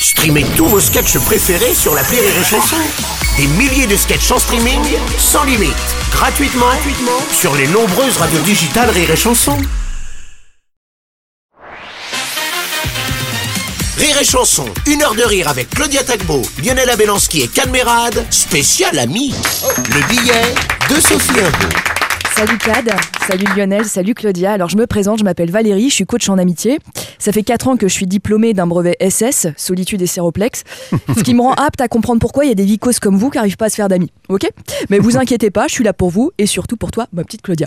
Streamez 0.00 0.44
tous 0.56 0.66
vos 0.66 0.80
sketchs 0.80 1.18
préférés 1.18 1.74
sur 1.74 1.94
la 1.94 2.02
Rire 2.02 2.22
et 2.22 2.44
Chanson. 2.44 2.76
Des 3.36 3.46
milliers 3.46 3.86
de 3.86 3.96
sketchs 3.96 4.30
en 4.30 4.38
streaming, 4.38 4.80
sans 5.18 5.44
limite, 5.44 5.74
gratuitement, 6.12 6.66
gratuitement 6.66 7.20
sur 7.32 7.54
les 7.56 7.66
nombreuses 7.68 8.16
radios 8.16 8.40
digitales 8.40 8.90
Rire 8.90 9.10
et 9.10 9.16
Chanson. 9.16 9.56
Rire 13.98 14.18
et 14.20 14.24
Chanson, 14.24 14.66
une 14.86 15.02
heure 15.02 15.14
de 15.14 15.22
rire 15.22 15.48
avec 15.48 15.70
Claudia 15.70 16.04
Tagbo, 16.04 16.42
Lionel 16.64 16.90
Abelanski 16.90 17.42
et 17.42 17.48
Calmerade, 17.48 18.24
spécial 18.30 18.98
ami. 18.98 19.34
Le 19.94 20.06
billet 20.08 20.54
de 20.88 21.00
Sophie 21.00 21.40
Imbeau. 21.40 21.97
Salut 22.38 22.58
Cad, 22.58 22.94
salut 23.26 23.46
Lionel, 23.56 23.84
salut 23.86 24.14
Claudia. 24.14 24.52
Alors 24.52 24.68
je 24.68 24.76
me 24.76 24.86
présente, 24.86 25.18
je 25.18 25.24
m'appelle 25.24 25.50
Valérie, 25.50 25.88
je 25.88 25.94
suis 25.94 26.06
coach 26.06 26.28
en 26.28 26.38
amitié. 26.38 26.78
Ça 27.18 27.32
fait 27.32 27.42
4 27.42 27.66
ans 27.66 27.76
que 27.76 27.88
je 27.88 27.92
suis 27.92 28.06
diplômée 28.06 28.54
d'un 28.54 28.68
brevet 28.68 28.96
SS, 29.00 29.48
solitude 29.56 30.00
et 30.02 30.06
séroplexe, 30.06 30.62
ce 31.16 31.24
qui 31.24 31.34
me 31.34 31.42
rend 31.42 31.54
apte 31.54 31.80
à 31.80 31.88
comprendre 31.88 32.20
pourquoi 32.20 32.44
il 32.44 32.48
y 32.50 32.52
a 32.52 32.54
des 32.54 32.64
vicos 32.64 33.00
comme 33.00 33.16
vous 33.16 33.30
qui 33.30 33.38
n'arrivent 33.38 33.56
pas 33.56 33.64
à 33.64 33.70
se 33.70 33.74
faire 33.74 33.88
d'amis. 33.88 34.12
Ok? 34.28 34.48
Mais 34.88 35.00
vous 35.00 35.16
inquiétez 35.18 35.50
pas, 35.50 35.66
je 35.66 35.72
suis 35.72 35.82
là 35.82 35.92
pour 35.92 36.10
vous 36.10 36.30
et 36.38 36.46
surtout 36.46 36.76
pour 36.76 36.92
toi, 36.92 37.08
ma 37.12 37.24
petite 37.24 37.42
Claudia. 37.42 37.66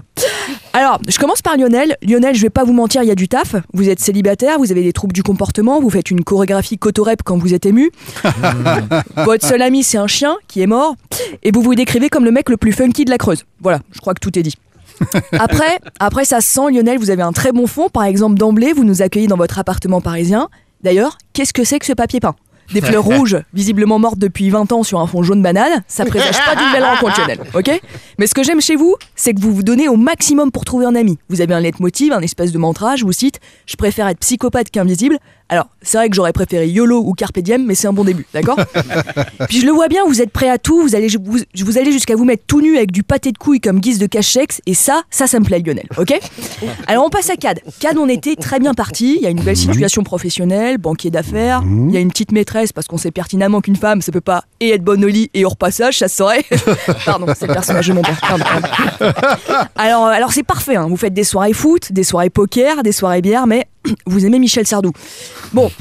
Alors, 0.72 1.02
je 1.06 1.18
commence 1.18 1.42
par 1.42 1.58
Lionel. 1.58 1.98
Lionel, 2.02 2.34
je 2.34 2.42
vais 2.42 2.50
pas 2.50 2.64
vous 2.64 2.72
mentir, 2.72 3.04
il 3.04 3.10
y 3.10 3.12
a 3.12 3.16
du 3.16 3.28
taf. 3.28 3.58
Vous 3.74 3.90
êtes 3.90 4.00
célibataire, 4.00 4.58
vous 4.58 4.72
avez 4.72 4.84
des 4.84 4.94
troubles 4.94 5.12
du 5.12 5.22
comportement, 5.22 5.82
vous 5.82 5.90
faites 5.90 6.12
une 6.12 6.24
chorégraphie 6.24 6.78
cotorep 6.78 7.24
quand 7.24 7.38
vous 7.38 7.54
êtes 7.54 7.66
ému. 7.66 7.92
Votre 9.18 9.46
seul 9.46 9.62
ami, 9.62 9.84
c'est 9.84 9.98
un 9.98 10.08
chien 10.08 10.38
qui 10.48 10.62
est 10.62 10.68
mort. 10.68 10.96
Et 11.44 11.52
vous 11.52 11.62
vous 11.62 11.76
décrivez 11.76 12.10
comme 12.10 12.26
le 12.26 12.32
mec 12.32 12.50
le 12.50 12.58
plus 12.58 12.72
funky 12.72 13.06
de 13.06 13.10
la 13.10 13.18
Creuse. 13.18 13.46
Voilà, 13.62 13.80
je 13.92 14.00
crois 14.00 14.14
que 14.14 14.20
tout 14.20 14.38
est 14.38 14.44
dit. 14.44 14.56
Après, 15.40 15.80
après 16.00 16.26
ça 16.26 16.42
se 16.42 16.48
sent, 16.48 16.72
Lionel, 16.72 17.00
vous 17.00 17.10
avez 17.10 17.24
un 17.24 17.32
très 17.32 17.52
bon 17.52 17.66
fond. 17.66 17.90
Par 17.90 18.04
exemple, 18.04 18.38
d'emblée, 18.38 18.72
vous 18.72 18.84
nous 18.84 19.02
accueillez 19.02 19.28
dans 19.28 19.38
votre 19.38 19.58
appartement 19.58 20.00
parisien. 20.00 20.50
D'ailleurs, 20.84 21.18
qu'est-ce 21.34 21.54
que 21.54 21.64
c'est 21.64 21.80
que 21.80 21.86
ce 21.86 21.94
papier 21.94 22.20
peint? 22.20 22.36
Des 22.74 22.82
fleurs 22.82 23.04
rouges, 23.18 23.38
visiblement 23.54 24.00
mortes 24.00 24.20
depuis 24.20 24.50
20 24.50 24.72
ans 24.72 24.84
sur 24.84 25.00
un 25.00 25.08
fond 25.08 25.24
jaune 25.24 25.42
banane, 25.42 25.84
ça 25.88 26.06
présage 26.06 26.38
pas 26.46 26.56
d'une 26.56 26.72
belle 26.72 26.84
rencontre, 26.84 27.20
Lionel, 27.20 27.40
ok? 27.54 27.82
Mais 28.18 28.28
ce 28.28 28.34
que 28.34 28.44
j'aime 28.44 28.62
chez 28.62 28.76
vous, 28.76 28.96
c'est 29.16 29.34
que 29.34 29.42
vous 29.42 29.54
vous 29.54 29.64
donnez 29.64 29.90
au 29.90 29.98
maximum 29.98 30.52
pour 30.52 30.66
trouver 30.66 30.86
un 30.86 30.96
ami. 30.96 31.18
Vous 31.30 31.42
avez 31.42 31.54
un 31.54 31.60
leitmotiv, 31.60 32.14
un 32.14 32.22
espèce 32.22 32.52
de 32.52 32.58
mantra, 32.58 32.96
je 32.96 33.04
vous 33.04 33.12
cite, 33.12 33.40
je 33.66 33.76
préfère 33.76 34.08
être 34.08 34.20
psychopathe 34.20 34.70
qu'invisible. 34.72 35.18
Alors, 35.52 35.68
c'est 35.82 35.98
vrai 35.98 36.08
que 36.08 36.16
j'aurais 36.16 36.32
préféré 36.32 36.70
YOLO 36.70 37.04
ou 37.06 37.14
Carpe 37.14 37.38
Diem, 37.40 37.66
mais 37.66 37.76
c'est 37.76 37.90
un 37.90 37.92
bon 37.92 38.06
début, 38.06 38.26
d'accord 38.34 38.58
Puis 39.50 39.60
je 39.60 39.66
le 39.66 39.74
vois 39.74 39.90
bien, 39.90 40.06
vous 40.08 40.22
êtes 40.22 40.32
prêt 40.32 40.50
à 40.50 40.58
tout, 40.58 40.82
vous 40.82 40.96
allez, 40.96 41.10
vous, 41.10 41.40
vous 41.66 41.78
allez 41.78 41.92
jusqu'à 41.92 42.16
vous 42.16 42.24
mettre 42.24 42.44
tout 42.48 42.62
nu 42.62 42.78
avec 42.78 42.94
du 42.94 43.04
pâté 43.04 43.34
de 43.34 43.38
couilles 43.38 43.60
comme 43.60 43.82
guise 43.82 44.00
de 44.00 44.06
cache-sexe, 44.06 44.62
et 44.66 44.74
ça, 44.74 45.04
ça, 45.10 45.28
ça 45.28 45.42
me 45.42 45.44
plaît, 45.44 45.60
Lionel, 45.60 45.88
ok 45.98 46.18
Alors 46.88 47.06
on 47.06 47.10
passe 47.10 47.30
à 47.30 47.36
CAD. 47.36 47.60
CAD, 47.82 47.98
on 47.98 48.08
était 48.08 48.38
très 48.38 48.60
bien 48.60 48.74
parti, 48.74 49.18
il 49.18 49.24
y 49.24 49.28
a 49.28 49.30
une 49.30 49.42
belle 49.42 49.58
situation 49.58 50.04
professionnelle, 50.04 50.78
banquier 50.78 51.12
d'affaires, 51.12 51.64
il 51.66 51.94
y 51.94 51.98
a 51.98 52.00
une 52.00 52.12
petite 52.12 52.32
maîtresse, 52.32 52.72
parce 52.72 52.88
qu'on 52.88 52.98
sait 52.98 53.12
pertinemment 53.12 53.60
qu'une 53.60 53.76
femme, 53.76 54.02
ça 54.02 54.14
peut 54.14 54.22
pas 54.22 54.46
et 54.62 54.70
être 54.70 54.86
bonne 54.86 55.04
au 55.04 55.10
lit 55.10 55.30
et 55.34 55.44
au 55.44 55.50
repassage, 55.50 55.98
ça 55.98 56.08
se 56.08 56.16
saurait. 56.16 56.46
pardon, 57.06 57.26
c'est 57.38 57.48
le 57.48 57.54
personnage 57.54 57.90
de 57.90 57.94
mon 57.94 58.04
père, 58.04 58.22
pardon, 58.22 58.46
pardon. 58.46 59.14
Alors, 59.76 60.06
alors 60.06 60.32
c'est 60.32 60.44
parfait, 60.44 60.78
hein. 60.78 60.88
vous 60.88 60.96
faites 60.96 61.14
des 61.14 61.26
soirées 61.26 61.52
foot, 61.52 61.92
des 61.92 62.06
soirées 62.06 62.30
poker, 62.30 62.84
des 62.84 62.94
soirées 62.94 63.22
bière, 63.22 63.48
mais 63.48 63.68
vous 64.06 64.26
aimez 64.26 64.40
Michel 64.40 64.68
Sardou. 64.68 64.92
Bon, 65.54 65.72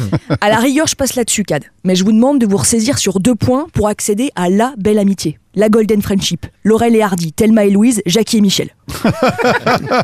à 0.41 0.49
la 0.49 0.59
rigueur, 0.59 0.87
je 0.87 0.95
passe 0.95 1.15
là-dessus, 1.15 1.45
Cad. 1.45 1.65
Mais 1.85 1.95
je 1.95 2.05
vous 2.05 2.13
demande 2.13 2.39
de 2.39 2.47
vous 2.47 2.57
ressaisir 2.57 2.99
sur 2.99 3.21
deux 3.21 3.35
points 3.35 3.67
pour 3.73 3.89
accéder 3.89 4.31
à 4.35 4.49
la 4.49 4.75
belle 4.77 4.99
amitié. 4.99 5.39
La 5.55 5.69
Golden 5.69 6.01
Friendship. 6.01 6.47
Laurel 6.65 6.95
et 6.95 7.03
Hardy, 7.03 7.33
Thelma 7.33 7.65
et 7.65 7.71
Louise, 7.71 8.03
Jackie 8.07 8.39
et 8.39 8.41
Michel. 8.41 8.71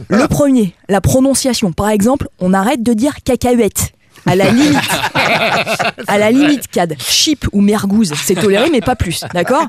Le 0.08 0.26
premier, 0.26 0.74
la 0.88 1.00
prononciation. 1.00 1.72
Par 1.72 1.88
exemple, 1.88 2.28
on 2.40 2.52
arrête 2.52 2.82
de 2.82 2.92
dire 2.92 3.14
cacahuète. 3.24 3.92
À 4.28 4.34
la 4.34 4.50
limite, 4.50 4.80
à 6.08 6.18
la 6.18 6.32
limite, 6.32 6.66
Cad, 6.66 6.96
chip 6.98 7.46
ou 7.52 7.60
mergouze, 7.60 8.12
c'est 8.24 8.34
toléré, 8.34 8.70
mais 8.70 8.80
pas 8.80 8.96
plus, 8.96 9.24
d'accord? 9.32 9.68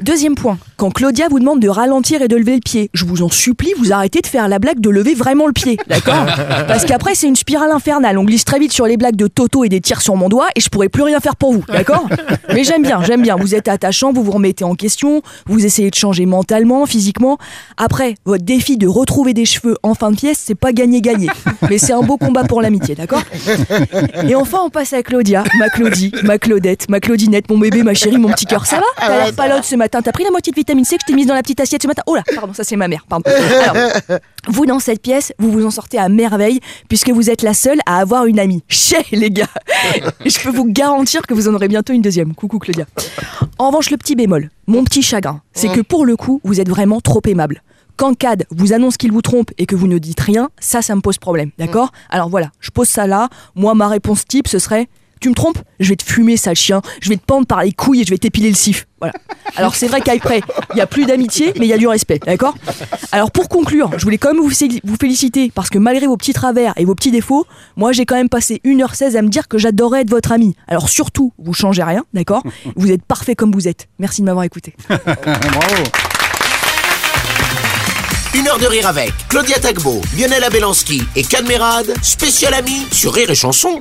Deuxième 0.00 0.34
point, 0.34 0.58
quand 0.76 0.90
Claudia 0.90 1.28
vous 1.30 1.38
demande 1.38 1.60
de 1.60 1.68
ralentir 1.68 2.20
et 2.20 2.26
de 2.26 2.34
lever 2.34 2.54
le 2.54 2.60
pied, 2.60 2.90
je 2.94 3.04
vous 3.04 3.22
en 3.22 3.28
supplie, 3.28 3.72
vous 3.78 3.92
arrêtez 3.92 4.20
de 4.20 4.26
faire 4.26 4.48
la 4.48 4.58
blague 4.58 4.80
de 4.80 4.90
lever 4.90 5.14
vraiment 5.14 5.46
le 5.46 5.52
pied, 5.52 5.78
d'accord 5.86 6.26
Parce 6.66 6.84
qu'après 6.84 7.14
c'est 7.14 7.28
une 7.28 7.36
spirale 7.36 7.70
infernale, 7.70 8.18
on 8.18 8.24
glisse 8.24 8.44
très 8.44 8.58
vite 8.58 8.72
sur 8.72 8.86
les 8.86 8.96
blagues 8.96 9.14
de 9.14 9.28
Toto 9.28 9.62
et 9.62 9.68
des 9.68 9.80
tirs 9.80 10.02
sur 10.02 10.16
mon 10.16 10.28
doigt 10.28 10.48
et 10.56 10.60
je 10.60 10.68
pourrais 10.68 10.88
plus 10.88 11.04
rien 11.04 11.20
faire 11.20 11.36
pour 11.36 11.52
vous, 11.52 11.62
d'accord 11.68 12.08
Mais 12.52 12.64
j'aime 12.64 12.82
bien, 12.82 13.02
j'aime 13.04 13.22
bien, 13.22 13.36
vous 13.36 13.54
êtes 13.54 13.68
attachant, 13.68 14.12
vous 14.12 14.24
vous 14.24 14.32
remettez 14.32 14.64
en 14.64 14.74
question, 14.74 15.22
vous 15.46 15.64
essayez 15.64 15.90
de 15.90 15.94
changer 15.94 16.26
mentalement, 16.26 16.86
physiquement. 16.86 17.38
Après, 17.76 18.16
votre 18.24 18.44
défi 18.44 18.76
de 18.76 18.88
retrouver 18.88 19.32
des 19.32 19.44
cheveux 19.44 19.76
en 19.84 19.94
fin 19.94 20.10
de 20.10 20.16
pièce, 20.16 20.38
c'est 20.42 20.56
pas 20.56 20.72
gagner-gagner, 20.72 21.28
mais 21.70 21.78
c'est 21.78 21.92
un 21.92 22.02
beau 22.02 22.16
combat 22.16 22.42
pour 22.42 22.62
l'amitié, 22.62 22.96
d'accord 22.96 23.22
Et 24.28 24.34
enfin 24.34 24.58
on 24.64 24.70
passe 24.70 24.92
à 24.92 25.04
Claudia, 25.04 25.44
ma 25.56 25.68
Claudie, 25.68 26.10
ma 26.24 26.38
Claudette, 26.38 26.90
ma 26.90 26.98
Claudinette, 26.98 27.48
mon 27.48 27.58
bébé, 27.58 27.84
ma 27.84 27.94
chérie, 27.94 28.18
mon 28.18 28.30
petit 28.30 28.46
cœur, 28.46 28.66
ça 28.66 28.76
va? 28.76 28.82
T'as 28.98 29.24
l'air 29.24 29.34
palote 29.34 29.64
ce 29.64 29.76
matin 29.84 30.02
T'as 30.02 30.12
pris 30.12 30.24
la 30.24 30.30
moitié 30.30 30.50
de 30.50 30.56
vitamine 30.56 30.84
C 30.84 30.96
que 30.96 31.02
je 31.02 31.06
t'ai 31.06 31.14
mise 31.14 31.26
dans 31.26 31.34
la 31.34 31.42
petite 31.42 31.60
assiette 31.60 31.82
ce 31.82 31.86
matin 31.86 32.02
Oh 32.06 32.16
là, 32.16 32.22
pardon, 32.34 32.52
ça 32.52 32.64
c'est 32.64 32.76
ma 32.76 32.88
mère, 32.88 33.04
pardon. 33.08 33.30
Alors, 33.30 33.76
vous 34.48 34.66
dans 34.66 34.78
cette 34.78 35.00
pièce, 35.00 35.32
vous 35.38 35.50
vous 35.50 35.64
en 35.64 35.70
sortez 35.70 35.98
à 35.98 36.08
merveille 36.08 36.60
puisque 36.88 37.10
vous 37.10 37.30
êtes 37.30 37.42
la 37.42 37.54
seule 37.54 37.78
à 37.86 37.98
avoir 37.98 38.26
une 38.26 38.38
amie. 38.38 38.62
Chez 38.68 39.04
les 39.12 39.30
gars 39.30 39.48
je 40.24 40.38
peux 40.40 40.50
vous 40.50 40.66
garantir 40.66 41.22
que 41.22 41.34
vous 41.34 41.48
en 41.48 41.54
aurez 41.54 41.68
bientôt 41.68 41.92
une 41.92 42.02
deuxième. 42.02 42.34
Coucou 42.34 42.58
Claudia. 42.58 42.86
En 43.58 43.68
revanche, 43.68 43.90
le 43.90 43.96
petit 43.96 44.16
bémol, 44.16 44.50
mon 44.66 44.84
petit 44.84 45.02
chagrin, 45.02 45.42
c'est 45.52 45.68
que 45.68 45.80
pour 45.80 46.04
le 46.04 46.16
coup, 46.16 46.40
vous 46.44 46.60
êtes 46.60 46.68
vraiment 46.68 47.00
trop 47.00 47.20
aimable. 47.26 47.62
Quand 47.96 48.16
Cad 48.16 48.44
vous 48.50 48.72
annonce 48.72 48.96
qu'il 48.96 49.12
vous 49.12 49.22
trompe 49.22 49.50
et 49.56 49.66
que 49.66 49.76
vous 49.76 49.86
ne 49.86 49.98
dites 49.98 50.18
rien, 50.20 50.50
ça, 50.58 50.82
ça 50.82 50.96
me 50.96 51.00
pose 51.00 51.18
problème, 51.18 51.50
d'accord? 51.58 51.92
Alors 52.10 52.28
voilà, 52.28 52.50
je 52.58 52.70
pose 52.70 52.88
ça 52.88 53.06
là. 53.06 53.28
Moi, 53.54 53.74
ma 53.74 53.86
réponse 53.86 54.26
type, 54.26 54.48
ce 54.48 54.58
serait 54.58 54.88
tu 55.24 55.30
me 55.30 55.34
trompes 55.34 55.58
Je 55.80 55.88
vais 55.88 55.96
te 55.96 56.02
fumer, 56.02 56.36
sale 56.36 56.54
chien. 56.54 56.82
Je 57.00 57.08
vais 57.08 57.16
te 57.16 57.24
pendre 57.24 57.46
par 57.46 57.62
les 57.62 57.72
couilles 57.72 58.02
et 58.02 58.04
je 58.04 58.10
vais 58.10 58.18
t'épiler 58.18 58.50
le 58.50 58.54
sif. 58.54 58.86
Voilà. 59.00 59.14
Alors 59.56 59.74
c'est 59.74 59.86
vrai 59.86 60.02
qu'après, 60.02 60.42
il 60.72 60.74
n'y 60.74 60.82
a 60.82 60.86
plus 60.86 61.06
d'amitié, 61.06 61.54
mais 61.58 61.64
il 61.64 61.70
y 61.70 61.72
a 61.72 61.78
du 61.78 61.88
respect, 61.88 62.20
d'accord? 62.26 62.54
Alors 63.10 63.30
pour 63.30 63.48
conclure, 63.48 63.90
je 63.96 64.04
voulais 64.04 64.18
quand 64.18 64.34
même 64.34 64.42
vous, 64.42 64.50
vous 64.84 64.96
féliciter 65.00 65.50
parce 65.54 65.70
que 65.70 65.78
malgré 65.78 66.06
vos 66.06 66.18
petits 66.18 66.34
travers 66.34 66.74
et 66.76 66.84
vos 66.84 66.94
petits 66.94 67.10
défauts, 67.10 67.46
moi 67.76 67.92
j'ai 67.92 68.04
quand 68.04 68.16
même 68.16 68.28
passé 68.28 68.60
1h16 68.66 69.16
à 69.16 69.22
me 69.22 69.28
dire 69.28 69.48
que 69.48 69.56
j'adorais 69.56 70.02
être 70.02 70.10
votre 70.10 70.30
ami. 70.30 70.54
Alors 70.68 70.90
surtout, 70.90 71.32
vous 71.38 71.54
changez 71.54 71.82
rien, 71.82 72.04
d'accord? 72.12 72.42
Vous 72.76 72.92
êtes 72.92 73.02
parfait 73.02 73.34
comme 73.34 73.52
vous 73.52 73.66
êtes. 73.66 73.88
Merci 73.98 74.20
de 74.20 74.26
m'avoir 74.26 74.44
écouté. 74.44 74.74
Bravo. 74.88 75.84
Une 78.34 78.46
heure 78.46 78.58
de 78.58 78.66
rire 78.66 78.88
avec 78.88 79.12
Claudia 79.28 79.58
Tagbo, 79.58 80.02
Lionel 80.18 80.44
Abelanski 80.44 81.02
et 81.16 81.22
Calmerade, 81.22 81.94
spécial 82.02 82.52
ami 82.52 82.86
sur 82.92 83.14
Rire 83.14 83.30
et 83.30 83.34
Chanson. 83.34 83.80